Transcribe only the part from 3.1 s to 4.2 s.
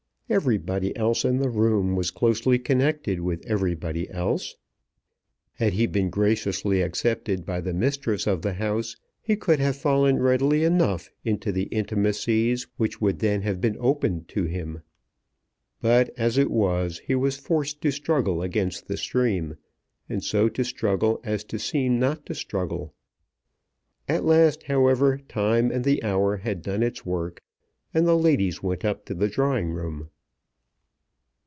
with everybody